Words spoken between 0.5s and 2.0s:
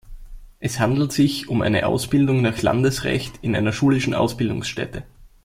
Es handelt sich um eine